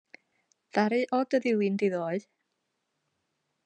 Ddaru 0.69 1.01
o 1.17 1.19
dy 1.29 1.39
ddilyn 1.43 1.75
di 1.83 1.89
ddoe? 1.93 2.19